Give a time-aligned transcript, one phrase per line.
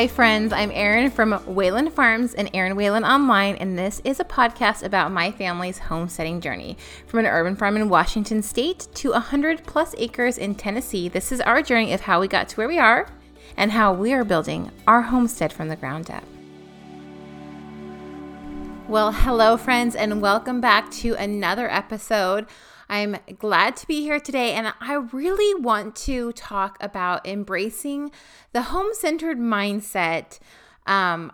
[0.00, 0.50] Hi, friends.
[0.50, 5.12] I'm Eryn from Whalen Farms and Eryn Whalen Online, and this is a podcast about
[5.12, 6.78] my family's homesteading journey.
[7.06, 11.42] From an urban farm in Washington State to 100 plus acres in Tennessee, this is
[11.42, 13.08] our journey of how we got to where we are
[13.58, 16.24] and how we are building our homestead from the ground up.
[18.88, 22.46] Well, hello, friends, and welcome back to another episode.
[22.90, 28.10] I'm glad to be here today, and I really want to talk about embracing
[28.52, 30.40] the home centered mindset
[30.86, 31.30] um,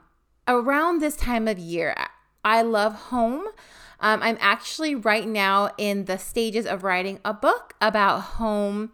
[0.47, 1.97] around this time of year.
[2.45, 3.47] I love home.
[4.01, 8.93] Um, I'm actually right now in the stages of writing a book about home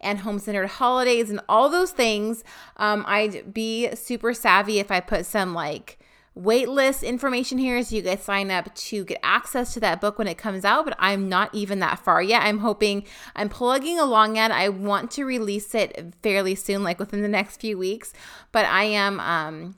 [0.00, 2.42] and home centered holidays and all those things.
[2.76, 5.99] Um, I'd be super savvy if I put some like
[6.38, 10.28] waitlist information here so you guys sign up to get access to that book when
[10.28, 12.42] it comes out but i'm not even that far yet.
[12.42, 17.22] I'm hoping i'm plugging along at i want to release it fairly soon like within
[17.22, 18.12] the next few weeks
[18.52, 19.74] but i am um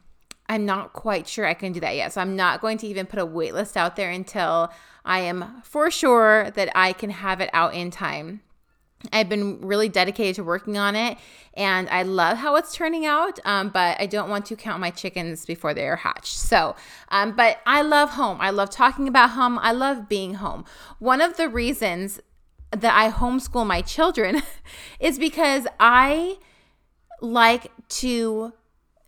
[0.46, 2.12] i'm not quite sure i can do that yet.
[2.12, 4.70] So i'm not going to even put a waitlist out there until
[5.06, 8.42] i am for sure that i can have it out in time
[9.12, 11.18] I've been really dedicated to working on it
[11.54, 14.90] and I love how it's turning out, um, but I don't want to count my
[14.90, 16.36] chickens before they are hatched.
[16.36, 16.76] So,
[17.08, 18.38] um, but I love home.
[18.40, 19.58] I love talking about home.
[19.58, 20.64] I love being home.
[20.98, 22.20] One of the reasons
[22.70, 24.42] that I homeschool my children
[25.00, 26.38] is because I
[27.20, 28.54] like to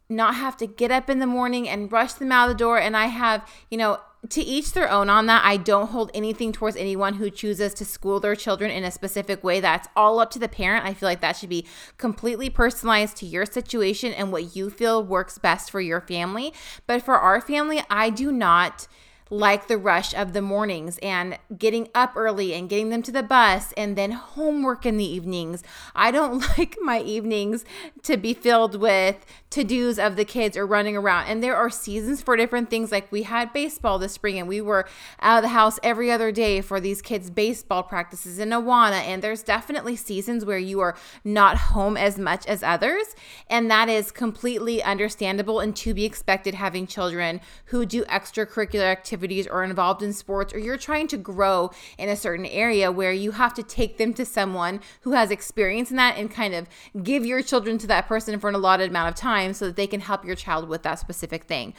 [0.09, 2.79] not have to get up in the morning and rush them out the door.
[2.79, 5.45] And I have, you know, to each their own on that.
[5.45, 9.45] I don't hold anything towards anyone who chooses to school their children in a specific
[9.45, 9.61] way.
[9.61, 10.85] That's all up to the parent.
[10.85, 11.67] I feel like that should be
[11.99, 16.53] completely personalized to your situation and what you feel works best for your family.
[16.87, 18.89] But for our family, I do not
[19.35, 23.23] like the rush of the mornings and getting up early and getting them to the
[23.23, 25.63] bus and then homework in the evenings.
[25.95, 27.65] I don't like my evenings
[28.05, 31.27] to be filled with to dos of the kids or running around.
[31.27, 32.93] And there are seasons for different things.
[32.93, 34.87] Like we had baseball this spring and we were
[35.21, 39.01] out of the house every other day for these kids' baseball practices in Awana.
[39.03, 43.17] And there's definitely seasons where you are not home as much as others.
[43.49, 49.24] And that is completely understandable and to be expected having children who do extracurricular activities
[49.51, 53.33] or involved in sports, or you're trying to grow in a certain area where you
[53.33, 56.67] have to take them to someone who has experience in that and kind of
[57.03, 59.77] give your children to that person for an allotted amount of time time so that
[59.77, 61.75] they can help your child with that specific thing.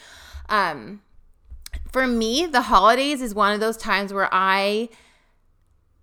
[0.50, 1.02] Um,
[1.92, 4.90] for me, the holidays is one of those times where I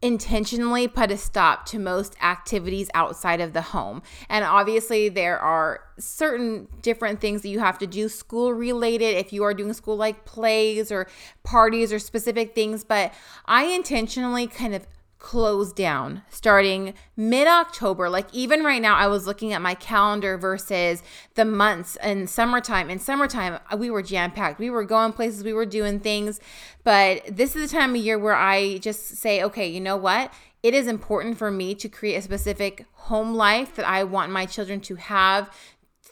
[0.03, 4.03] intentionally put a stop to most activities outside of the home.
[4.29, 9.33] And obviously, there are certain different things that you have to do school related if
[9.33, 11.07] you are doing school like plays or
[11.45, 12.83] parties or specific things.
[12.83, 13.15] But
[13.47, 14.87] I intentionally kind of
[15.23, 18.11] close down starting mid October.
[18.11, 21.01] Like, even right now, I was looking at my calendar versus
[21.37, 22.91] the months in summertime.
[22.91, 24.59] In summertime, we were jam packed.
[24.59, 26.41] We were going places, we were doing things.
[26.83, 30.35] But this is the time of year where I just say, okay, you know what?
[30.61, 34.45] It is important for me to create a specific home life that I want my
[34.45, 35.57] children to have,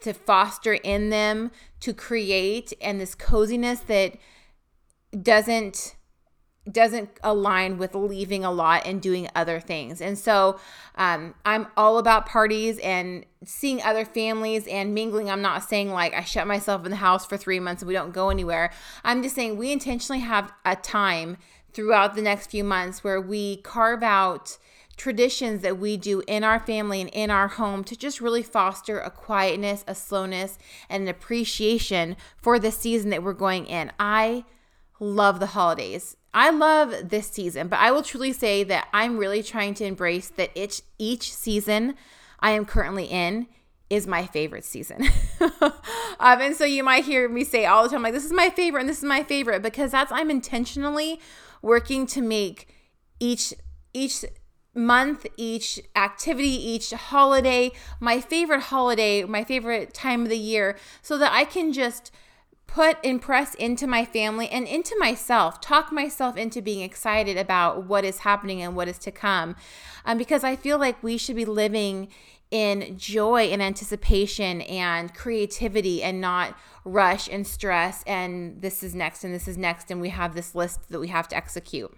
[0.02, 1.50] to foster in them,
[1.80, 4.16] to create, and this coziness that
[5.20, 5.96] doesn't
[6.72, 10.00] doesn't align with leaving a lot and doing other things.
[10.00, 10.58] And so
[10.96, 15.30] um, I'm all about parties and seeing other families and mingling.
[15.30, 17.94] I'm not saying like I shut myself in the house for three months and we
[17.94, 18.70] don't go anywhere.
[19.04, 21.36] I'm just saying we intentionally have a time
[21.72, 24.58] throughout the next few months where we carve out
[25.00, 29.00] traditions that we do in our family and in our home to just really foster
[29.00, 30.58] a quietness, a slowness,
[30.90, 33.90] and an appreciation for the season that we're going in.
[33.98, 34.44] I
[34.98, 36.18] love the holidays.
[36.32, 40.28] I love this season, but I will truly say that I'm really trying to embrace
[40.30, 41.94] that each each season
[42.38, 43.48] I am currently in
[43.90, 45.08] is my favorite season.
[45.40, 48.48] um, and so you might hear me say all the time, like, this is my
[48.48, 51.20] favorite and this is my favorite, because that's I'm intentionally
[51.60, 52.68] working to make
[53.18, 53.52] each
[53.92, 54.24] each
[54.72, 61.18] month, each activity, each holiday, my favorite holiday, my favorite time of the year, so
[61.18, 62.12] that I can just
[62.72, 67.84] put and press into my family and into myself, talk myself into being excited about
[67.84, 69.56] what is happening and what is to come.
[70.04, 72.08] Um, because I feel like we should be living
[72.50, 79.22] in joy and anticipation and creativity and not rush and stress and this is next
[79.22, 81.96] and this is next and we have this list that we have to execute.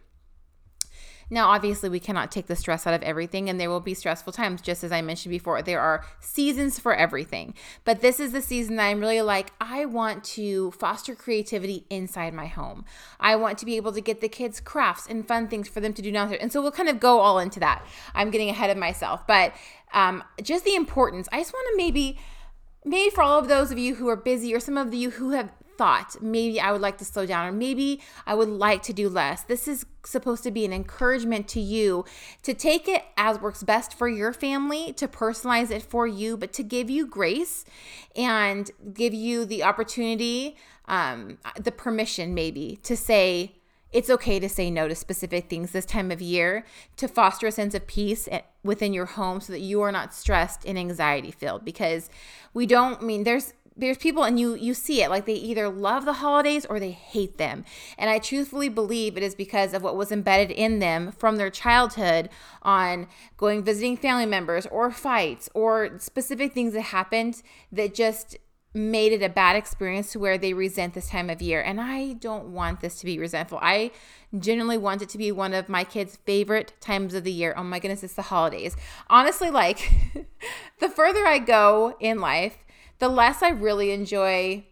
[1.33, 4.35] Now, obviously, we cannot take the stress out of everything, and there will be stressful
[4.35, 5.63] times, just as I mentioned before.
[5.63, 7.55] There are seasons for everything.
[7.85, 12.35] But this is the season that I'm really like, I want to foster creativity inside
[12.35, 12.85] my home.
[13.19, 15.95] I want to be able to get the kids crafts and fun things for them
[15.95, 16.43] to do downstairs.
[16.43, 17.83] And so we'll kind of go all into that.
[18.15, 19.27] I'm getting ahead of myself.
[19.27, 19.55] But
[19.95, 22.19] um, just the importance, I just want to maybe
[22.85, 25.31] maybe for all of those of you who are busy or some of you who
[25.31, 28.93] have thought maybe I would like to slow down or maybe I would like to
[28.93, 29.43] do less.
[29.43, 32.05] This is supposed to be an encouragement to you
[32.43, 36.53] to take it as works best for your family, to personalize it for you, but
[36.55, 37.65] to give you grace
[38.17, 43.57] and give you the opportunity, um, the permission maybe to say,
[43.93, 46.65] it's okay to say no to specific things this time of year
[46.97, 48.29] to foster a sense of peace
[48.65, 52.09] within your home so that you are not stressed and anxiety filled because
[52.55, 55.69] we don't I mean there's there's people and you you see it like they either
[55.69, 57.65] love the holidays or they hate them.
[57.99, 61.51] And i truthfully believe it is because of what was embedded in them from their
[61.51, 62.29] childhood
[62.63, 68.37] on going visiting family members or fights or specific things that happened that just
[68.75, 71.61] made it a bad experience to where they resent this time of year.
[71.61, 73.59] And i don't want this to be resentful.
[73.61, 73.91] I
[74.39, 77.55] genuinely want it to be one of my kids favorite times of the year.
[77.57, 78.77] Oh my goodness it's the holidays.
[79.11, 79.91] Honestly like
[80.79, 82.59] the further i go in life
[83.03, 84.65] the less I really enjoy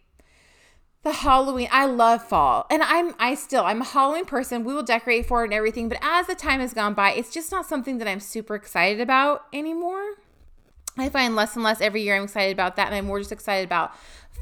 [1.03, 1.67] the Halloween.
[1.69, 2.65] I love fall.
[2.69, 4.63] And I'm I still I'm a Halloween person.
[4.63, 7.33] We will decorate for it and everything, but as the time has gone by, it's
[7.33, 10.13] just not something that I'm super excited about anymore.
[10.97, 13.33] I find less and less every year I'm excited about that and I'm more just
[13.33, 13.91] excited about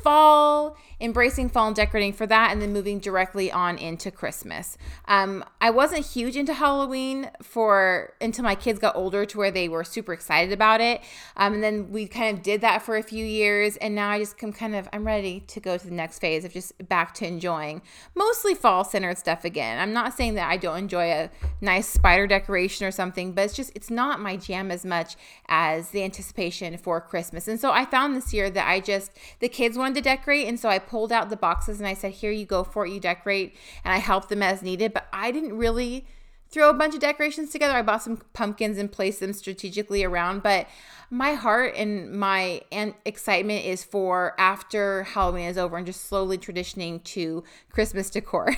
[0.03, 4.77] fall, embracing fall and decorating for that, and then moving directly on into Christmas.
[5.07, 9.69] Um, I wasn't huge into Halloween for until my kids got older to where they
[9.69, 11.01] were super excited about it.
[11.37, 14.19] Um, and then we kind of did that for a few years, and now I
[14.19, 17.13] just come kind of I'm ready to go to the next phase of just back
[17.15, 17.81] to enjoying
[18.15, 19.79] mostly fall centered stuff again.
[19.79, 21.29] I'm not saying that I don't enjoy a
[21.61, 25.15] nice spider decoration or something, but it's just it's not my jam as much
[25.47, 27.47] as the anticipation for Christmas.
[27.47, 30.47] And so I found this year that I just the kids wanted to decorate.
[30.47, 32.91] And so I pulled out the boxes and I said, Here you go for it,
[32.91, 33.55] you decorate.
[33.83, 34.93] And I helped them as needed.
[34.93, 36.05] But I didn't really
[36.49, 37.75] throw a bunch of decorations together.
[37.75, 40.41] I bought some pumpkins and placed them strategically around.
[40.41, 40.67] But
[41.11, 42.61] my heart and my
[43.05, 48.55] excitement is for after Halloween is over and just slowly traditioning to Christmas decor.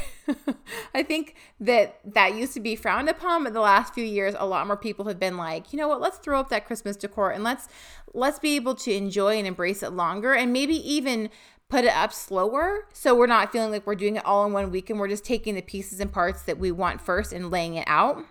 [0.94, 4.46] I think that that used to be frowned upon, but the last few years, a
[4.46, 7.32] lot more people have been like, you know what, let's throw up that Christmas decor
[7.32, 7.68] and let's
[8.14, 11.30] let's be able to enjoy and embrace it longer and maybe even
[11.72, 14.70] put it up slower so we're not feeling like we're doing it all in one
[14.70, 17.76] week and we're just taking the pieces and parts that we want first and laying
[17.76, 18.24] it out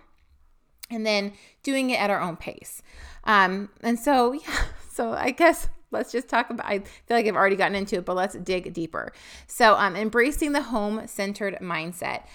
[0.91, 1.33] and then
[1.63, 2.83] doing it at our own pace.
[3.23, 7.35] Um, and so, yeah, so I guess let's just talk about, I feel like I've
[7.35, 9.11] already gotten into it, but let's dig deeper.
[9.47, 12.25] So, um, embracing the home centered mindset.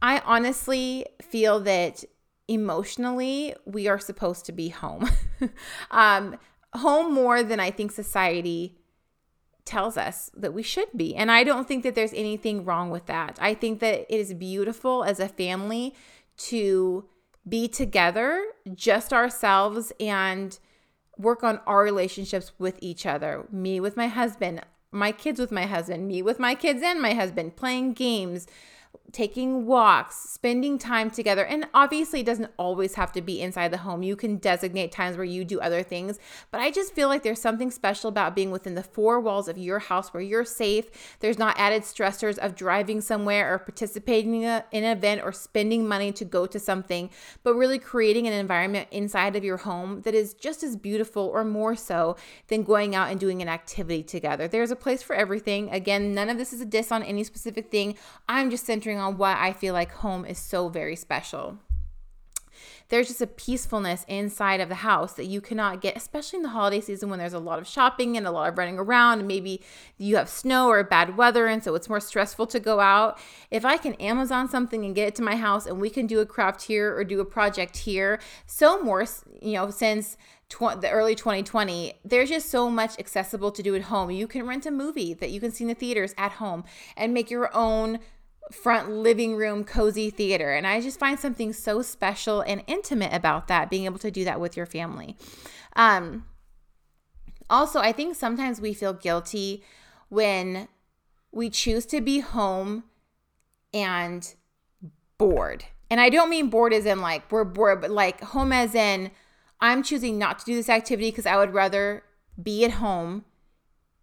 [0.00, 2.04] I honestly feel that
[2.46, 5.10] emotionally we are supposed to be home.
[5.90, 6.36] um,
[6.74, 8.78] home more than I think society
[9.68, 11.14] tells us that we should be.
[11.14, 13.38] And I don't think that there's anything wrong with that.
[13.38, 15.94] I think that it is beautiful as a family
[16.38, 17.04] to
[17.46, 18.42] be together,
[18.74, 20.58] just ourselves, and
[21.18, 23.46] work on our relationships with each other.
[23.52, 27.12] Me with my husband, my kids with my husband, me with my kids and my
[27.12, 28.46] husband, playing games,
[29.10, 31.44] taking walks, spending time together.
[31.44, 34.02] And obviously, it doesn't always have to be inside the home.
[34.02, 36.18] You can designate times where you do other things.
[36.50, 39.56] But I just feel like there's something special about being within the four walls of
[39.56, 41.16] your house where you're safe.
[41.20, 46.12] There's not added stressors of driving somewhere or participating in, an event or spending money
[46.12, 47.10] to go to something,
[47.42, 51.44] but really creating an environment inside of your home that is just as beautiful or
[51.44, 52.16] more so
[52.48, 54.48] than going out and doing an activity together.
[54.48, 55.70] There's a place for everything.
[55.70, 57.96] Again, none of this is a diss on any specific thing.
[58.28, 61.58] I'm just centering on why I feel like home is so very special.
[62.88, 66.48] There's just a peacefulness inside of the house that you cannot get, especially in the
[66.48, 69.28] holiday season when there's a lot of shopping and a lot of running around, and
[69.28, 69.62] maybe
[69.98, 73.18] you have snow or bad weather, and so it's more stressful to go out.
[73.50, 76.20] If I can Amazon something and get it to my house, and we can do
[76.20, 79.04] a craft here or do a project here, so more,
[79.42, 80.16] you know, since
[80.48, 84.10] the early 2020, there's just so much accessible to do at home.
[84.10, 86.64] You can rent a movie that you can see in the theaters at home
[86.96, 87.98] and make your own
[88.52, 90.52] front living room cozy theater.
[90.52, 94.24] And I just find something so special and intimate about that, being able to do
[94.24, 95.16] that with your family.
[95.76, 96.24] Um,
[97.50, 99.62] also, I think sometimes we feel guilty
[100.08, 100.68] when
[101.32, 102.84] we choose to be home
[103.72, 104.34] and
[105.18, 105.64] bored.
[105.90, 109.10] And I don't mean bored as in like we're bored, but like home as in
[109.60, 112.04] I'm choosing not to do this activity because I would rather
[112.40, 113.24] be at home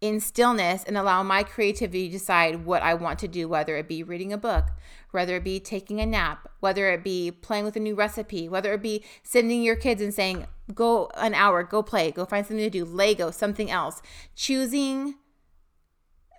[0.01, 3.87] in stillness and allow my creativity to decide what I want to do, whether it
[3.87, 4.65] be reading a book,
[5.11, 8.73] whether it be taking a nap, whether it be playing with a new recipe, whether
[8.73, 12.63] it be sending your kids and saying, go an hour, go play, go find something
[12.63, 14.01] to do, Lego, something else.
[14.35, 15.15] Choosing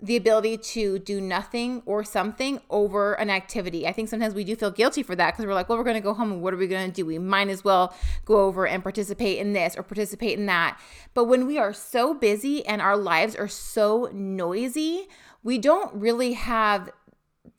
[0.03, 3.87] the ability to do nothing or something over an activity.
[3.87, 5.95] I think sometimes we do feel guilty for that because we're like, well, we're going
[5.97, 7.07] to go home and what are we going to do?
[7.07, 10.79] We might as well go over and participate in this or participate in that.
[11.15, 15.09] But when we are so busy and our lives are so noisy,
[15.43, 16.91] we don't really have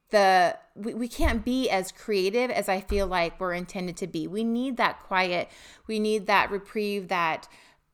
[0.10, 4.28] the we, we can't be as creative as I feel like we're intended to be.
[4.28, 5.50] We need that quiet.
[5.88, 7.48] We need that reprieve, that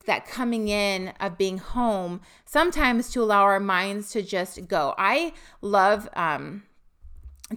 [0.05, 4.93] that coming in of being home sometimes to allow our minds to just go.
[4.97, 6.63] I love um,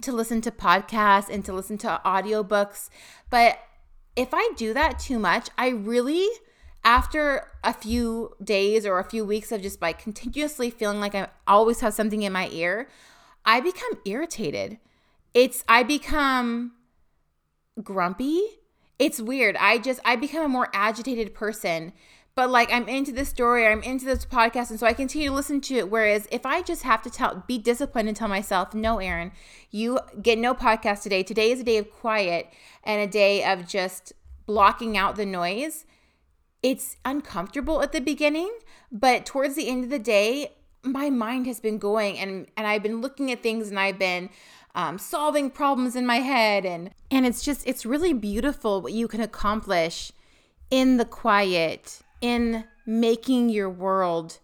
[0.01, 2.89] to listen to podcasts and to listen to audiobooks,
[3.29, 3.59] but
[4.15, 6.27] if I do that too much, I really
[6.83, 11.27] after a few days or a few weeks of just like continuously feeling like I
[11.45, 12.87] always have something in my ear,
[13.45, 14.77] I become irritated.
[15.33, 16.71] It's I become
[17.83, 18.41] grumpy.
[18.97, 19.55] It's weird.
[19.57, 21.93] I just I become a more agitated person
[22.37, 25.29] but like I'm into this story, or I'm into this podcast, and so I continue
[25.29, 25.89] to listen to it.
[25.89, 29.31] Whereas if I just have to tell, be disciplined and tell myself, no, Eryn,
[29.71, 31.23] you get no podcast today.
[31.23, 32.53] Today is a day of quiet
[32.83, 34.13] and a day of just
[34.45, 35.85] blocking out the noise.
[36.61, 38.55] It's uncomfortable at the beginning,
[38.91, 40.51] but towards the end of the day,
[40.83, 44.29] my mind has been going and and I've been looking at things and I've been
[44.75, 49.07] um, solving problems in my head and and it's just it's really beautiful what you
[49.07, 50.11] can accomplish
[50.69, 54.39] in the quiet in making your world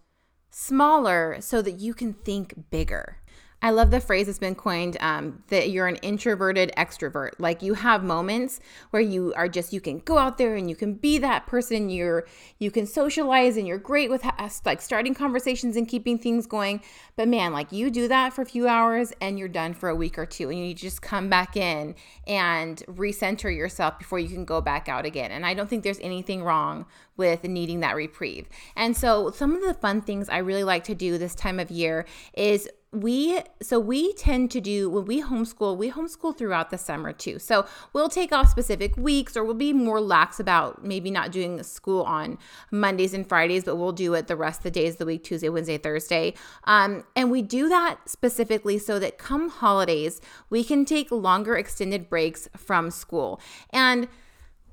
[0.50, 3.18] smaller so that you can think bigger.
[3.64, 7.30] I love the phrase that's been coined um, that you're an introverted extrovert.
[7.38, 10.76] Like you have moments where you are just you can go out there and you
[10.76, 11.88] can be that person.
[11.88, 12.26] You're
[12.58, 14.22] you can socialize and you're great with
[14.66, 16.82] like starting conversations and keeping things going.
[17.16, 19.96] But man, like you do that for a few hours and you're done for a
[19.96, 21.94] week or two, and you just come back in
[22.26, 25.30] and recenter yourself before you can go back out again.
[25.30, 26.84] And I don't think there's anything wrong
[27.16, 28.46] with needing that reprieve.
[28.76, 31.70] And so some of the fun things I really like to do this time of
[31.70, 32.04] year
[32.34, 37.12] is we so we tend to do when we homeschool we homeschool throughout the summer
[37.12, 37.38] too.
[37.38, 41.62] So we'll take off specific weeks or we'll be more lax about maybe not doing
[41.62, 42.38] school on
[42.70, 45.24] mondays and fridays but we'll do it the rest of the days of the week
[45.24, 46.34] tuesday wednesday thursday.
[46.64, 50.20] Um, and we do that specifically so that come holidays
[50.50, 53.40] we can take longer extended breaks from school.
[53.70, 54.08] And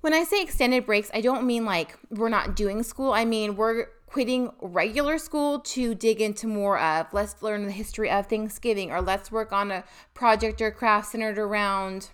[0.02, 3.14] when i say extended breaks i don't mean like we're not doing school.
[3.14, 8.10] I mean we're quitting regular school to dig into more of let's learn the history
[8.10, 12.10] of Thanksgiving or let's work on a project or craft centered around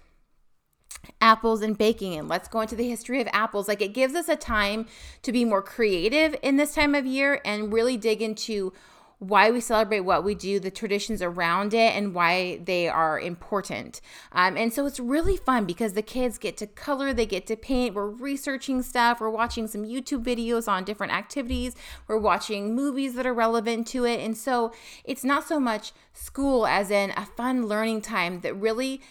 [1.22, 3.68] apples and baking and let's go into the history of apples.
[3.68, 4.86] Like it gives us a time
[5.24, 8.74] to be more creative in this time of year and really dig into
[9.20, 14.00] why we celebrate what we do, the traditions around it, and why they are important.
[14.32, 17.56] Um, and so it's really fun because the kids get to color, they get to
[17.56, 17.96] paint.
[17.96, 21.76] We're researching stuff, we're watching some YouTube videos on different activities,
[22.08, 24.20] we're watching movies that are relevant to it.
[24.20, 24.72] And so
[25.04, 29.02] it's not so much school as in a fun learning time that really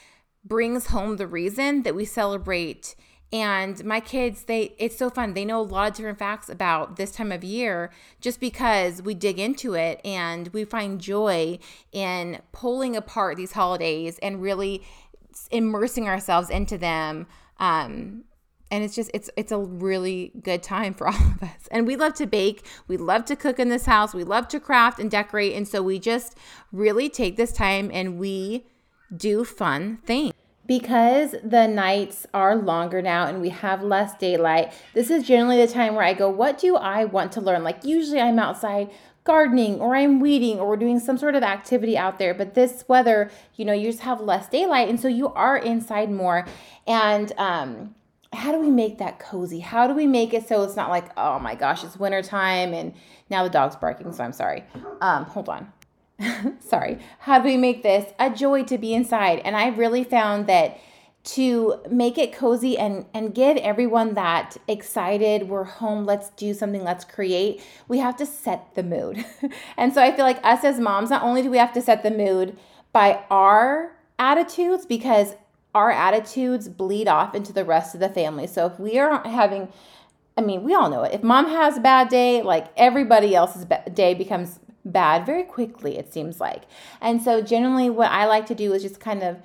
[0.44, 2.94] brings home the reason that we celebrate
[3.32, 5.34] and my kids they it's so fun.
[5.34, 7.90] They know a lot of different facts about this time of year
[8.20, 11.58] just because we dig into it and we find joy
[11.92, 14.82] in pulling apart these holidays and really
[15.50, 17.26] immersing ourselves into them.
[17.58, 18.24] Um,
[18.70, 21.68] and it's just it's it's a really good time for all of us.
[21.70, 22.64] And we love to bake.
[22.86, 24.14] We love to cook in this house.
[24.14, 25.54] We love to craft and decorate.
[25.54, 26.36] And so we just
[26.70, 28.66] really take this time and we
[29.16, 30.32] do fun things
[30.66, 35.72] because the nights are longer now and we have less daylight, this is generally the
[35.72, 37.62] time where I go, What do I want to learn?
[37.64, 38.90] Like, usually I'm outside
[39.24, 42.32] gardening or I'm weeding or we're doing some sort of activity out there.
[42.32, 44.88] But this weather, you know, you just have less daylight.
[44.88, 46.46] And so you are inside more.
[46.86, 47.94] And, um,
[48.32, 49.60] how do we make that cozy?
[49.60, 52.92] How do we make it so it's not like, oh my gosh, it's wintertime and
[53.30, 54.64] now the dog's barking, so I'm sorry.
[55.00, 55.72] Um, hold on.
[56.60, 59.40] sorry, how do we make this a joy to be inside?
[59.44, 60.78] And I really found that
[61.26, 66.84] to make it cozy and and give everyone that excited we're home let's do something
[66.84, 69.24] let's create we have to set the mood.
[69.76, 72.04] And so i feel like us as moms not only do we have to set
[72.04, 72.56] the mood
[72.92, 75.34] by our attitudes because
[75.74, 78.46] our attitudes bleed off into the rest of the family.
[78.46, 79.68] So if we are having
[80.36, 81.12] i mean we all know it.
[81.12, 86.12] If mom has a bad day like everybody else's day becomes bad very quickly, it
[86.12, 86.62] seems like.
[87.00, 89.38] And so generally what I like to do is just kind of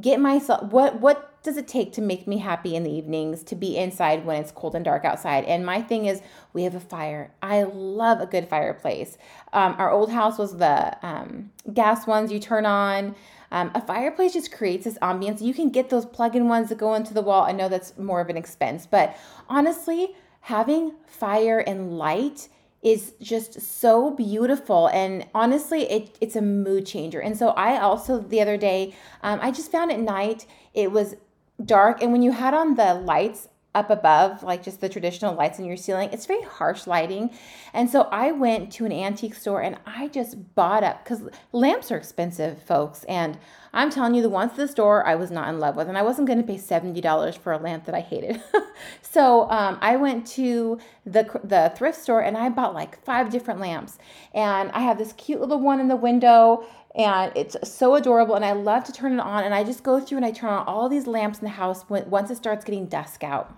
[0.00, 3.54] get myself what what does it take to make me happy in the evenings to
[3.54, 5.44] be inside when it's cold and dark outside?
[5.44, 6.20] And my thing is
[6.52, 7.32] we have a fire.
[7.40, 9.16] I love a good fireplace.
[9.52, 13.14] Um, our old house was the um, gas ones you turn on.
[13.50, 16.94] Um, a fireplace just creates this ambience you can get those plug-in ones that go
[16.94, 17.44] into the wall.
[17.44, 19.16] I know that's more of an expense but
[19.48, 22.48] honestly having fire and light
[22.82, 27.20] is just so beautiful and honestly it, it's a mood changer.
[27.20, 31.16] And so i also the other day um, i just found at night it was
[31.64, 35.58] dark and when you had on the lights up above, like just the traditional lights
[35.58, 37.30] in your ceiling, it's very harsh lighting.
[37.72, 41.90] And so I went to an antique store and I just bought up because lamps
[41.92, 43.04] are expensive, folks.
[43.04, 43.38] And
[43.72, 45.96] I'm telling you, the ones at the store I was not in love with, and
[45.96, 48.42] I wasn't going to pay $70 for a lamp that I hated.
[49.02, 53.60] so um, I went to the, the thrift store and I bought like five different
[53.60, 53.98] lamps.
[54.34, 58.44] And I have this cute little one in the window and it's so adorable and
[58.44, 60.66] i love to turn it on and i just go through and i turn on
[60.66, 63.54] all these lamps in the house once it starts getting dusk out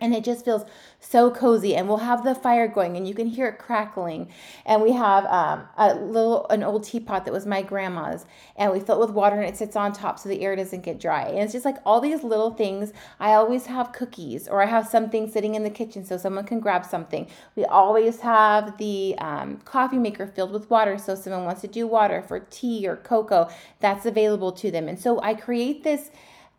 [0.00, 0.64] and it just feels
[1.00, 1.74] so cozy.
[1.74, 4.28] And we'll have the fire going and you can hear it crackling.
[4.64, 8.26] And we have um, a little an old teapot that was my grandma's.
[8.56, 10.82] And we fill it with water and it sits on top so the air doesn't
[10.82, 11.24] get dry.
[11.24, 12.92] And it's just like all these little things.
[13.18, 16.60] I always have cookies or i have something sitting in the kitchen so someone can
[16.60, 17.28] grab something.
[17.56, 20.98] We always have the um, coffee maker filled with water.
[20.98, 23.48] So someone wants to do water for tea or cocoa
[23.80, 24.88] that's available to them.
[24.88, 26.10] And so i create this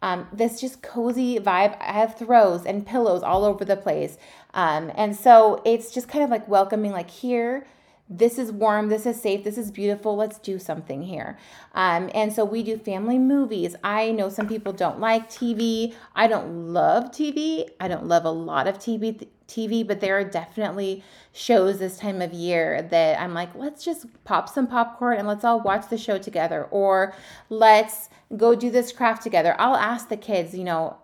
[0.02, 1.78] um, this just cozy vibe.
[1.80, 4.18] I have throws and pillows all over the place.
[4.54, 7.66] Um, and so it's just kind of like welcoming, like, here,
[8.10, 11.38] this is warm, this is safe, this is beautiful, let's do something here.
[11.76, 13.76] Um, and so we do family movies.
[13.84, 15.94] I know some people don't like TV.
[16.16, 17.70] I don't love TV.
[17.80, 19.28] I don't love a lot of TV.
[19.50, 21.04] TV, but there are definitely
[21.34, 25.44] shows this time of year that I'm like, let's just pop some popcorn and let's
[25.44, 27.14] all watch the show together, or
[27.50, 29.56] let's go do this craft together.
[29.60, 30.98] I'll ask the kids, you know,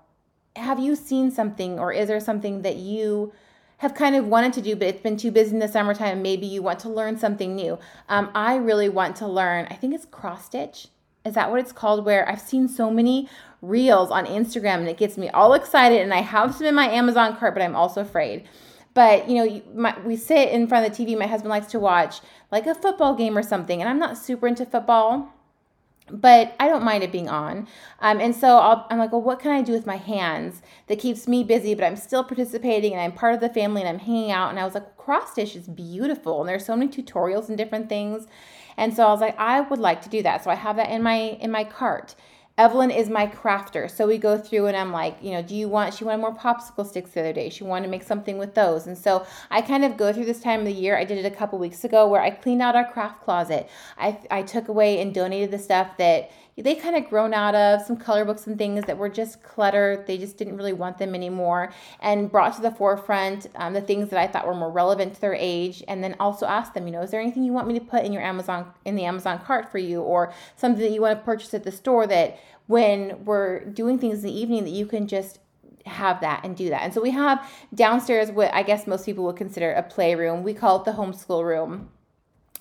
[0.55, 3.33] have you seen something, or is there something that you
[3.77, 6.21] have kind of wanted to do, but it's been too busy in the summertime.
[6.21, 7.77] Maybe you want to learn something new.
[8.07, 10.87] Um, I really want to learn, I think it's cross stitch.
[11.25, 12.05] Is that what it's called?
[12.05, 13.27] Where I've seen so many
[13.67, 16.01] reels on Instagram and it gets me all excited.
[16.01, 18.47] And I have some in my Amazon cart, but I'm also afraid.
[18.93, 21.17] But you know, my, we sit in front of the TV.
[21.17, 24.47] My husband likes to watch like a football game or something, and I'm not super
[24.47, 25.33] into football
[26.09, 27.67] but I don't mind it being on.
[27.99, 30.99] Um, and so i am like, well, what can I do with my hands that
[30.99, 33.99] keeps me busy, but I'm still participating and I'm part of the family and I'm
[33.99, 34.49] hanging out.
[34.49, 36.41] And I was like, cross stitch is beautiful.
[36.41, 38.27] And there's so many tutorials and different things.
[38.77, 40.43] And so I was like, I would like to do that.
[40.43, 42.13] So I have that in my in my cart.
[42.57, 43.91] Evelyn is my crafter.
[43.91, 46.33] So we go through and I'm like, you know, do you want, she wanted more
[46.33, 47.49] popsicle sticks the other day.
[47.49, 48.87] She wanted to make something with those.
[48.87, 50.97] And so I kind of go through this time of the year.
[50.97, 53.69] I did it a couple weeks ago where I cleaned out our craft closet.
[53.97, 57.81] I, I took away and donated the stuff that they kind of grown out of,
[57.81, 60.03] some color books and things that were just clutter.
[60.07, 64.09] They just didn't really want them anymore and brought to the forefront um, the things
[64.09, 65.83] that I thought were more relevant to their age.
[65.87, 68.05] And then also asked them, you know, is there anything you want me to put
[68.05, 71.25] in your Amazon, in the Amazon cart for you or something that you want to
[71.25, 75.07] purchase at the store that when we're doing things in the evening that you can
[75.07, 75.39] just
[75.85, 76.81] have that and do that.
[76.83, 80.43] And so we have downstairs what I guess most people would consider a playroom.
[80.43, 81.89] We call it the homeschool room.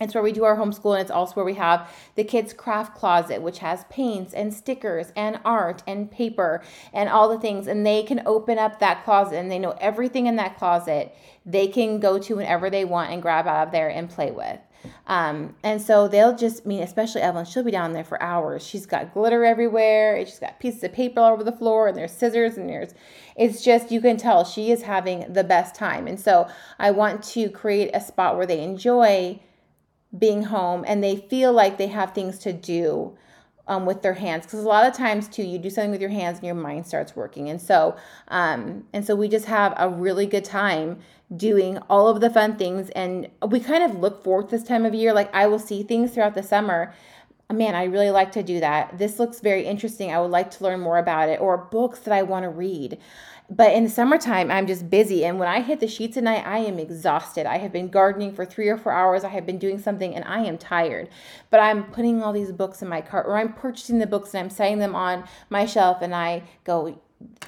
[0.01, 2.97] It's where we do our homeschool, and it's also where we have the kids' craft
[2.97, 7.69] closet, which has paints and stickers and art and paper and all the things.
[7.69, 11.15] And they can open up that closet and they know everything in that closet.
[11.47, 14.59] They can go to whenever they want and grab out of there and play with.
[15.07, 18.67] Um, and so they'll just I mean, especially Evelyn, she'll be down there for hours.
[18.67, 22.13] She's got glitter everywhere, she's got pieces of paper all over the floor, and there's
[22.13, 22.95] scissors, and there's
[23.37, 26.07] it's just you can tell she is having the best time.
[26.07, 29.41] And so I want to create a spot where they enjoy
[30.19, 33.17] being home and they feel like they have things to do
[33.67, 34.45] um, with their hands.
[34.45, 36.87] Because a lot of times too you do something with your hands and your mind
[36.87, 37.49] starts working.
[37.49, 37.97] And so
[38.29, 40.99] um, and so we just have a really good time
[41.35, 42.91] doing all of the fun things.
[42.91, 45.13] And we kind of look forward this time of year.
[45.13, 46.95] Like i will see things throughout the summer.
[47.53, 48.99] Man i really like to do that.
[48.99, 50.13] This looks very interesting.
[50.13, 51.41] I would like to learn more about it.
[51.41, 52.99] Or books that i want to read
[53.51, 55.25] but in the summertime, I'm just busy.
[55.25, 57.47] And when I hit the sheets at night, I am exhausted.
[57.47, 59.23] I have been gardening for three or four hours.
[59.23, 61.11] I have been doing something and I am tired.
[61.51, 64.45] But I'm putting all these books in my cart or I'm purchasing the books and
[64.45, 65.99] I'm setting them on my shelf.
[66.01, 66.99] And I go,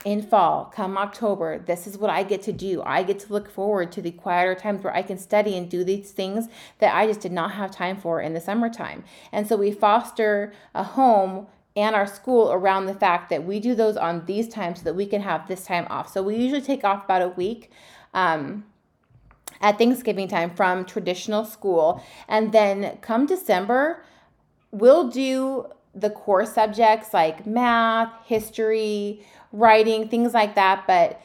[0.04, 2.82] in fall, come October, this is what I get to do.
[2.84, 5.82] I get to look forward to the quieter times where I can study and do
[5.82, 9.04] these things that I just did not have time for in the summertime.
[9.32, 13.74] And so we foster a home and our school around the fact that we do
[13.74, 16.10] those on these times so that we can have this time off.
[16.10, 17.70] So we usually take off about a week.
[18.14, 18.64] Um,
[19.60, 22.02] at Thanksgiving time from traditional school.
[22.28, 24.04] And then come December,
[24.70, 30.86] we'll do the core subjects like math, history, writing, things like that.
[30.86, 31.20] But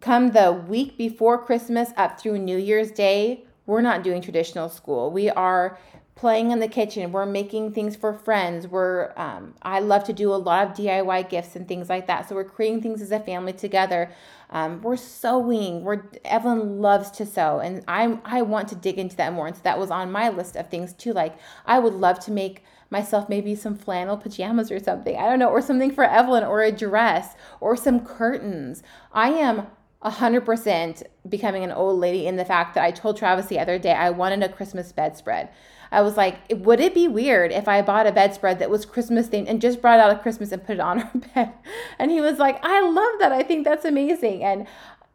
[0.00, 5.10] come the week before Christmas up through New Year's Day, we're not doing traditional school.
[5.10, 5.78] We are
[6.20, 7.12] playing in the kitchen.
[7.12, 8.68] We're making things for friends.
[8.68, 12.28] We're um, I love to do a lot of DIY gifts and things like that.
[12.28, 14.10] So we're creating things as a family together.
[14.50, 15.82] Um, we're sewing.
[15.82, 19.46] We're Evelyn loves to sew, and I I want to dig into that more.
[19.46, 21.14] And so that was on my list of things too.
[21.14, 25.16] Like I would love to make myself maybe some flannel pajamas or something.
[25.16, 28.82] I don't know, or something for Evelyn, or a dress, or some curtains.
[29.10, 29.68] I am
[30.04, 33.92] 100% becoming an old lady in the fact that I told Travis the other day
[33.92, 35.50] I wanted a Christmas bedspread.
[35.92, 39.28] I was like, would it be weird if I bought a bedspread that was Christmas
[39.28, 41.52] themed and just brought out a Christmas and put it on our bed?
[41.98, 43.32] And he was like, I love that.
[43.32, 44.44] I think that's amazing.
[44.44, 44.66] And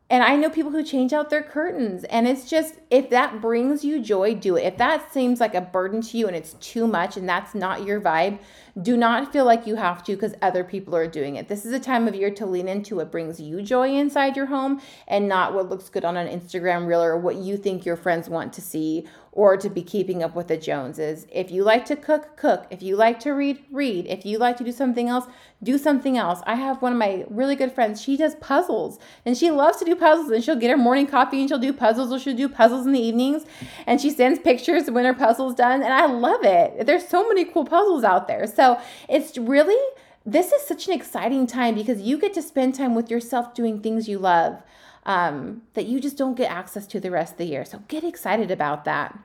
[0.07, 2.03] and I know people who change out their curtains.
[2.03, 4.63] And it's just, if that brings you joy, do it.
[4.63, 7.83] If that seems like a burden to you and it's too much and that's not
[7.83, 8.37] your vibe,
[8.81, 11.47] do not feel like you have to because other people are doing it.
[11.47, 14.47] This is a time of year to lean into what brings you joy inside your
[14.47, 17.95] home and not what looks good on an Instagram reel or what you think your
[17.95, 21.27] friends want to see or to be keeping up with the Joneses.
[21.29, 22.67] If you like to cook, cook.
[22.69, 24.07] If you like to read, read.
[24.07, 25.25] If you like to do something else,
[25.61, 26.41] do something else.
[26.45, 29.85] I have one of my really good friends, she does puzzles and she loves to
[29.85, 32.47] do puzzles and she'll get her morning coffee and she'll do puzzles or she'll do
[32.47, 33.45] puzzles in the evenings
[33.85, 36.85] and she sends pictures when her puzzle's done and I love it.
[36.85, 38.47] There's so many cool puzzles out there.
[38.47, 38.64] So
[39.07, 39.81] it's really
[40.25, 43.79] this is such an exciting time because you get to spend time with yourself doing
[43.79, 44.63] things you love
[45.05, 47.63] um, that you just don't get access to the rest of the year.
[47.63, 49.17] So get excited about that.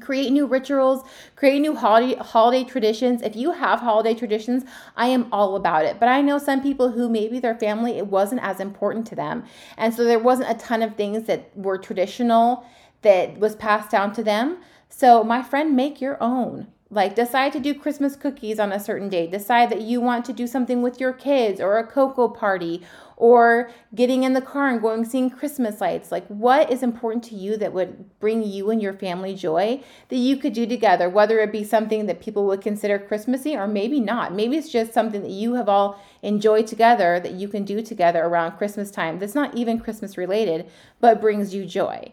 [0.00, 1.04] Create new rituals,
[1.36, 3.22] create new holiday holiday traditions.
[3.22, 4.64] If you have holiday traditions,
[4.96, 5.98] I am all about it.
[5.98, 9.44] But I know some people who maybe their family it wasn't as important to them.
[9.76, 12.66] And so there wasn't a ton of things that were traditional
[13.02, 14.58] that was passed down to them.
[14.88, 19.08] So my friend, make your own like decide to do christmas cookies on a certain
[19.08, 19.26] day.
[19.26, 22.82] Decide that you want to do something with your kids or a cocoa party
[23.16, 26.10] or getting in the car and going seeing christmas lights.
[26.10, 30.16] Like what is important to you that would bring you and your family joy that
[30.16, 34.00] you could do together whether it be something that people would consider christmassy or maybe
[34.00, 34.34] not?
[34.34, 38.24] Maybe it's just something that you have all enjoyed together that you can do together
[38.24, 40.68] around christmas time that's not even christmas related
[41.00, 42.12] but brings you joy.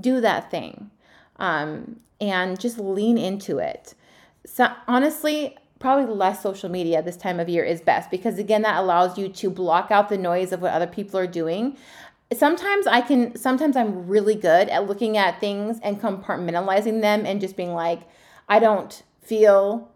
[0.00, 0.90] Do that thing
[1.36, 3.94] um, and just lean into it
[4.46, 8.80] so honestly, probably less social media this time of year is best because again that
[8.80, 11.76] allows you to block out the noise of what other people are doing.
[12.32, 17.40] Sometimes i can sometimes i'm really good at looking at things and compartmentalizing them and
[17.40, 18.00] just being like
[18.48, 19.88] i don't feel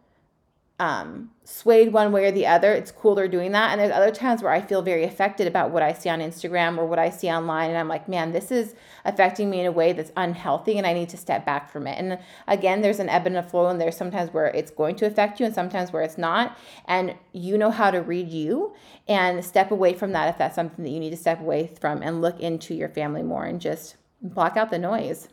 [0.80, 2.72] um, swayed one way or the other.
[2.72, 3.70] It's cooler doing that.
[3.70, 6.78] And there's other times where I feel very affected about what I see on Instagram
[6.78, 7.68] or what I see online.
[7.68, 10.94] And I'm like, man, this is affecting me in a way that's unhealthy and I
[10.94, 11.98] need to step back from it.
[11.98, 15.06] And again, there's an ebb and a flow, and there's sometimes where it's going to
[15.06, 16.56] affect you and sometimes where it's not.
[16.86, 18.74] And you know how to read you
[19.06, 22.02] and step away from that if that's something that you need to step away from
[22.02, 25.28] and look into your family more and just block out the noise.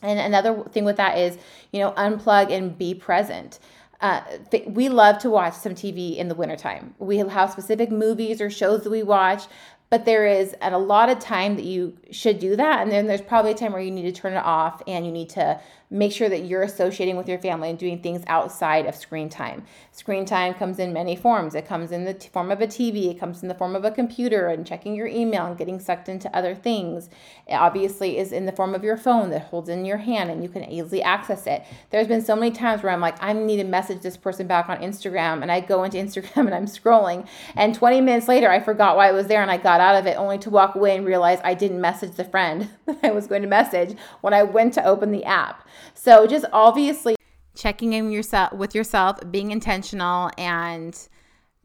[0.00, 1.38] And another thing with that is,
[1.72, 3.58] you know, unplug and be present.
[4.00, 4.22] Uh,
[4.66, 6.94] we love to watch some TV in the wintertime.
[6.98, 9.44] We have specific movies or shows that we watch,
[9.90, 12.82] but there is at a lot of time that you should do that.
[12.82, 15.12] And then there's probably a time where you need to turn it off and you
[15.12, 18.94] need to make sure that you're associating with your family and doing things outside of
[18.94, 19.64] screen time.
[19.92, 21.54] Screen time comes in many forms.
[21.54, 23.84] It comes in the t- form of a TV, it comes in the form of
[23.84, 27.08] a computer and checking your email and getting sucked into other things.
[27.46, 30.42] It obviously is in the form of your phone that holds in your hand and
[30.42, 31.64] you can easily access it.
[31.90, 34.68] There's been so many times where I'm like, I need to message this person back
[34.68, 38.60] on Instagram and I go into Instagram and I'm scrolling and 20 minutes later I
[38.60, 40.96] forgot why I was there and I got out of it only to walk away
[40.96, 44.42] and realize I didn't message the friend that I was going to message when I
[44.42, 45.66] went to open the app.
[45.94, 47.16] So just obviously
[47.54, 51.08] checking in yourself with yourself, being intentional and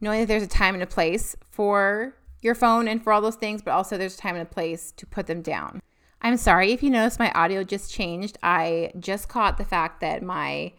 [0.02, 3.36] knowing that there's a time and a place for your phone and for all those
[3.36, 5.82] things, but also there's a time and a place to put them down.
[6.22, 8.38] I'm sorry if you notice my audio just changed.
[8.44, 10.74] I just caught the fact that my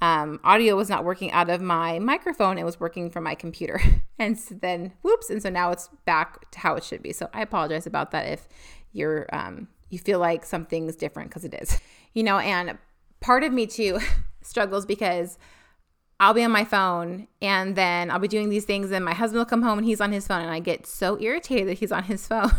[0.00, 2.58] um, audio was not working out of my microphone.
[2.58, 3.80] It was working from my computer.
[4.18, 5.30] and so then, whoops.
[5.30, 7.12] And so now it's back to how it should be.
[7.12, 8.48] So I apologize about that if
[8.92, 11.80] you're, um, you feel like something's different because it is
[12.14, 12.78] you know, and
[13.20, 13.98] part of me too
[14.42, 15.38] struggles because
[16.20, 19.38] I'll be on my phone and then I'll be doing these things and my husband
[19.38, 21.92] will come home and he's on his phone and I get so irritated that he's
[21.92, 22.52] on his phone.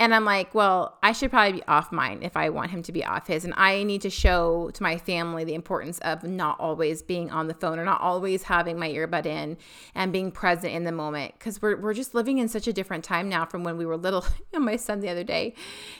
[0.00, 2.92] and I'm like, well, I should probably be off mine if I want him to
[2.92, 3.44] be off his.
[3.44, 7.46] And I need to show to my family the importance of not always being on
[7.46, 9.56] the phone or not always having my earbud in
[9.94, 11.34] and being present in the moment.
[11.38, 13.96] Because we're, we're just living in such a different time now from when we were
[13.96, 14.24] little.
[14.58, 15.54] my son the other day,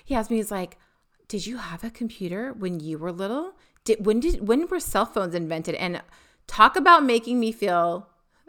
[0.05, 0.79] he asked me, he's like,
[1.29, 3.53] did you have a computer when you were little?
[3.85, 5.75] Did when did when were cell phones invented?
[5.75, 6.03] And
[6.47, 8.09] talk about making me feel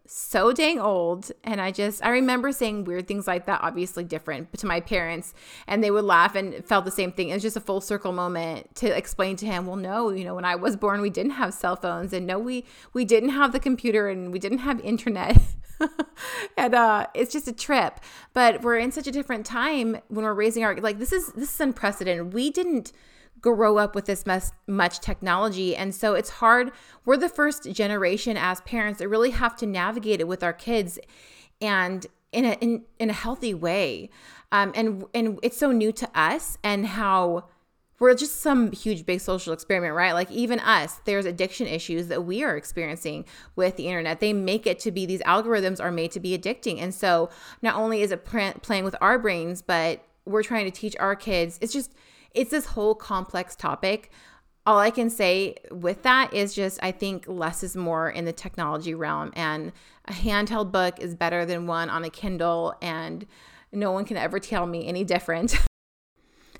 [0.09, 1.31] so dang old.
[1.43, 5.35] And I just, I remember saying weird things like that, obviously different, to my parents,
[5.67, 7.29] and they would laugh and felt the same thing.
[7.29, 10.33] It was just a full circle moment to explain to him, well, no, you know,
[10.33, 13.51] when I was born, we didn't have cell phones, and no, we we didn't have
[13.51, 15.39] the computer, and we didn't have internet.
[16.57, 17.99] and uh, it's just a trip.
[18.33, 21.53] But we're in such a different time when we're raising our like this is this
[21.53, 22.33] is unprecedented.
[22.33, 22.91] We didn't
[23.41, 25.75] grow up with this much, much technology.
[25.75, 26.71] And so it's hard.
[27.05, 30.99] We're the first generation as parents that really have to navigate it with our kids
[31.61, 34.09] and in a, in, in a healthy way.
[34.51, 37.45] Um, and, and it's so new to us and how
[37.99, 40.13] we're just some huge big social experiment, right?
[40.13, 44.19] Like even us, there's addiction issues that we are experiencing with the internet.
[44.19, 46.81] They make it to be these algorithms are made to be addicting.
[46.81, 47.29] And so
[47.61, 51.59] not only is it playing with our brains, but we're trying to teach our kids.
[51.61, 51.93] It's just
[52.33, 54.11] it's this whole complex topic.
[54.65, 58.33] All I can say with that is just I think less is more in the
[58.33, 59.71] technology realm, and
[60.05, 63.25] a handheld book is better than one on a Kindle, and
[63.71, 65.57] no one can ever tell me any different.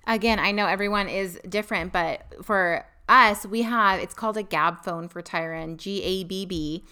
[0.09, 4.83] Again, I know everyone is different, but for us, we have it's called a Gabb
[4.83, 6.83] phone for Tyron, G A B B.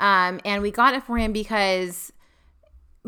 [0.00, 2.12] Um, and we got it for him because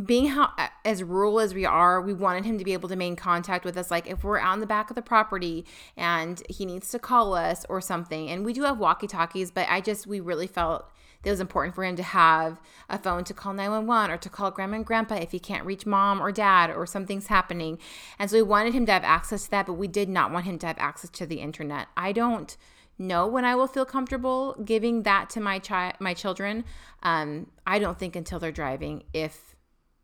[0.06, 0.52] being how
[0.84, 3.76] as rural as we are, we wanted him to be able to maintain contact with
[3.76, 3.90] us.
[3.90, 5.66] Like if we're out in the back of the property
[5.96, 9.66] and he needs to call us or something, and we do have walkie talkies, but
[9.68, 10.88] I just we really felt
[11.24, 14.50] it was important for him to have a phone to call 911 or to call
[14.50, 17.78] grandma and grandpa if he can't reach mom or dad or something's happening.
[18.18, 20.44] And so we wanted him to have access to that, but we did not want
[20.44, 21.88] him to have access to the internet.
[21.96, 22.56] I don't
[22.98, 26.64] know when I will feel comfortable giving that to my child, my children.
[27.02, 29.56] Um, I don't think until they're driving, if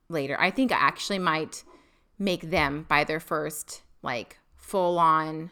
[0.09, 0.38] later.
[0.40, 1.64] I think I actually might
[2.18, 5.50] make them buy their first like full on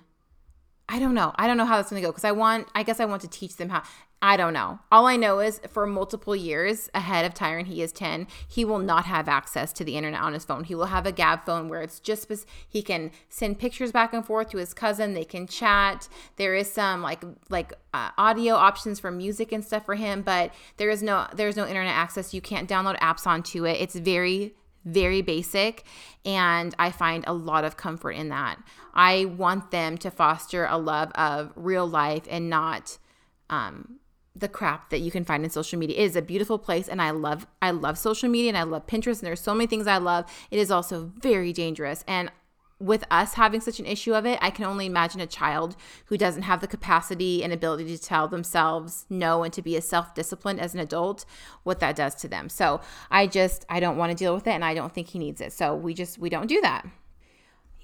[0.92, 1.32] I don't know.
[1.36, 3.22] I don't know how that's going to go because I want I guess I want
[3.22, 3.82] to teach them how
[4.20, 4.78] I don't know.
[4.92, 8.78] All I know is for multiple years ahead of Tyron, he is 10, he will
[8.78, 10.64] not have access to the internet on his phone.
[10.64, 12.30] He will have a Gabb phone where it's just
[12.68, 16.08] he can send pictures back and forth to his cousin, they can chat.
[16.36, 20.52] There is some like like uh, audio options for music and stuff for him, but
[20.76, 22.34] there is no there's no internet access.
[22.34, 23.80] You can't download apps onto it.
[23.80, 25.84] It's very very basic
[26.24, 28.58] and I find a lot of comfort in that.
[28.94, 32.98] I want them to foster a love of real life and not
[33.50, 33.98] um,
[34.34, 35.98] the crap that you can find in social media.
[35.98, 38.86] It is a beautiful place and I love I love social media and I love
[38.86, 40.24] Pinterest and there's so many things I love.
[40.50, 42.30] It is also very dangerous and
[42.82, 46.18] with us having such an issue of it, I can only imagine a child who
[46.18, 50.60] doesn't have the capacity and ability to tell themselves no and to be as self-disciplined
[50.60, 51.24] as an adult,
[51.62, 52.48] what that does to them.
[52.48, 55.18] So, I just I don't want to deal with it and I don't think he
[55.18, 55.52] needs it.
[55.52, 56.86] So, we just we don't do that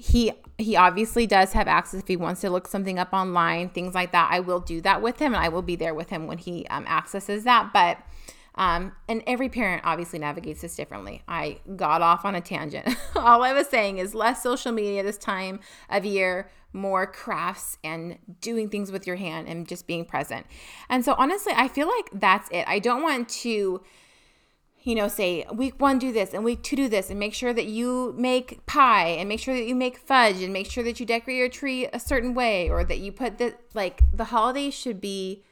[0.01, 3.97] he he obviously does have access if he wants to look something up online things
[3.97, 6.29] like that i will do that with him and i will be there with him
[6.29, 7.99] when he um, accesses that but
[8.59, 11.23] um, and every parent obviously navigates this differently.
[11.29, 12.88] I got off on a tangent.
[13.16, 18.18] All i was saying is less social media this time of year more crafts and
[18.42, 20.44] doing things with your hand and just being present.
[20.90, 22.64] And so honestly i feel like that's it.
[22.66, 23.83] I don't want to
[24.83, 27.53] you know, say week one do this and week two do this and make sure
[27.53, 30.99] that you make pie and make sure that you make fudge and make sure that
[30.99, 34.75] you decorate your tree a certain way or that you put the like the holidays
[34.75, 35.44] should be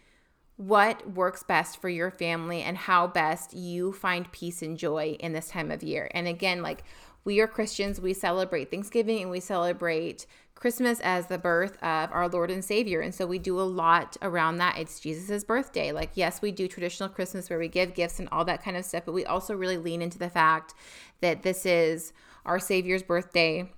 [0.57, 5.33] what works best for your family and how best you find peace and joy in
[5.33, 6.09] this time of year.
[6.13, 6.83] And again, like
[7.25, 12.29] we are Christians, we celebrate Thanksgiving and we celebrate Christmas as the birth of our
[12.29, 13.01] Lord and Savior.
[13.01, 14.79] And so we do a lot around that.
[14.79, 15.93] It's Jesus's birthday.
[15.93, 18.87] Like, yes, we do traditional Christmas where we give gifts and all that kind of
[18.87, 20.73] stuff, but we also really lean into the fact
[21.21, 22.15] that this is
[22.47, 23.71] our Savior's birthday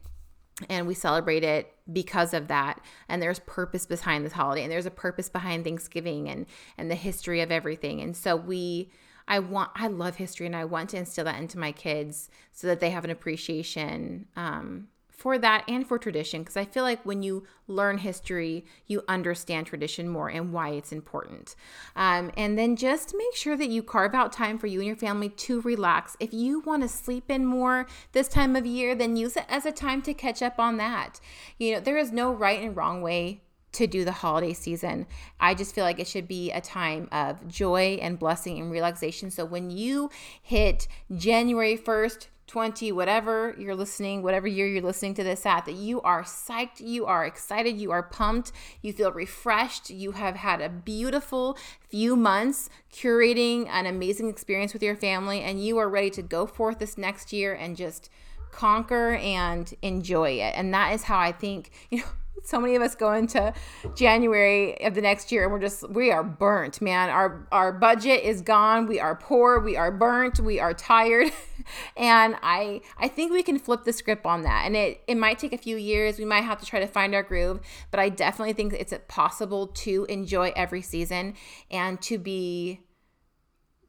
[0.68, 2.80] and we celebrate it because of that.
[3.08, 6.96] And there's purpose behind this holiday and there's a purpose behind thanksgiving and and the
[6.96, 8.00] history of everything.
[8.00, 8.90] And so we
[9.30, 12.66] i want i love history and i want to instill that into my kids so
[12.66, 14.88] that they have an appreciation um,
[15.18, 19.66] for that and for tradition because I feel like when you learn history, you understand
[19.66, 21.56] tradition more and why it's important.
[21.96, 24.94] Um, and then just make sure that you carve out time for you and your
[24.94, 26.16] family to relax.
[26.20, 29.66] If you want to sleep in more this time of year, then use it as
[29.66, 31.18] a time to catch up on that.
[31.58, 35.04] You know, there is no right and wrong way to do the holiday season.
[35.40, 39.32] I just feel like it should be a time of joy and blessing and relaxation.
[39.32, 45.22] So when you hit January 1st, 20, whatever you're listening, whatever year you're listening to
[45.22, 49.90] this at, that you are psyched, you are excited, you are pumped, you feel refreshed,
[49.90, 51.58] you have had a beautiful
[51.88, 56.46] few months curating an amazing experience with your family, and you are ready to go
[56.46, 58.10] forth this next year and just
[58.50, 60.54] conquer and enjoy it.
[60.56, 62.04] And that is how I think, you know,
[62.44, 63.52] so many of us go into
[63.94, 67.10] January of the next year and we're just we are burnt, man.
[67.10, 68.86] Our our budget is gone.
[68.86, 71.30] We are poor, we are burnt, we are tired.
[71.96, 74.64] and I I think we can flip the script on that.
[74.66, 76.18] And it it might take a few years.
[76.18, 79.68] We might have to try to find our groove, but I definitely think it's possible
[79.68, 81.34] to enjoy every season
[81.70, 82.80] and to be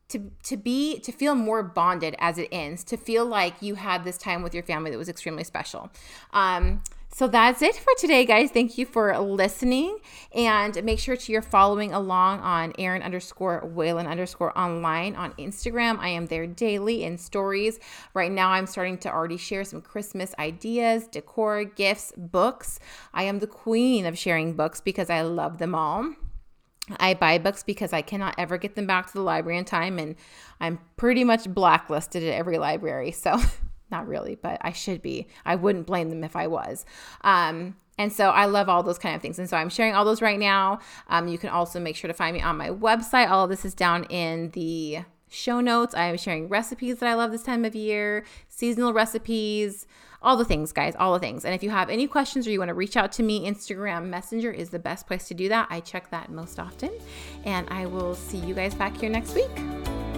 [0.09, 4.03] to to be to feel more bonded as it ends to feel like you had
[4.03, 5.89] this time with your family that was extremely special
[6.33, 8.51] um so that's it for today, guys.
[8.51, 9.97] Thank you for listening.
[10.33, 15.97] And make sure to you're following along on Eryn underscore Whalen underscore online on Instagram.
[15.99, 17.79] I am there daily in stories.
[18.13, 22.79] Right now, I'm starting to already share some Christmas ideas, decor, gifts, books.
[23.13, 26.13] I am the queen of sharing books because I love them all.
[26.99, 29.99] I buy books because I cannot ever get them back to the library in time,
[29.99, 30.15] and
[30.59, 33.11] I'm pretty much blacklisted at every library.
[33.11, 33.37] So,
[33.91, 35.27] not really, but I should be.
[35.45, 36.85] I wouldn't blame them if I was.
[37.21, 39.39] Um, and so I love all those kind of things.
[39.39, 40.79] And so I'm sharing all those right now.
[41.09, 43.29] Um, you can also make sure to find me on my website.
[43.29, 45.93] All of this is down in the show notes.
[45.93, 49.85] I am sharing recipes that I love this time of year, seasonal recipes,
[50.21, 51.45] all the things, guys, all the things.
[51.45, 54.07] And if you have any questions or you want to reach out to me, Instagram
[54.07, 55.67] Messenger is the best place to do that.
[55.69, 56.91] I check that most often.
[57.45, 60.08] And I will see you guys back here next week.